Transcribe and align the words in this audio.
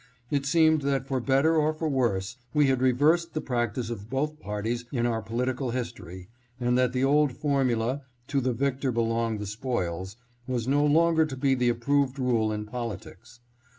It 0.31 0.47
seemed 0.47 0.81
that 0.81 1.05
for 1.05 1.19
better 1.19 1.55
or 1.55 1.75
for 1.75 1.87
worse 1.87 2.37
we 2.55 2.65
had 2.65 2.81
reversed 2.81 3.35
the 3.35 3.39
practice 3.39 3.91
of 3.91 4.09
both 4.09 4.39
parties 4.39 4.83
in 4.91 5.05
our 5.05 5.21
political 5.21 5.69
history, 5.69 6.27
and 6.59 6.75
that 6.75 6.91
the 6.91 7.03
old 7.03 7.33
formula," 7.33 8.01
To 8.29 8.41
the 8.41 8.51
victor 8.53 8.91
belong 8.91 9.37
the 9.37 9.45
spoils," 9.45 10.15
was 10.47 10.67
no 10.67 10.83
longer 10.83 11.27
to 11.27 11.37
be 11.37 11.53
the 11.53 11.69
approved 11.69 12.17
rule 12.17 12.51
in 12.51 12.65
politics. 12.65 13.41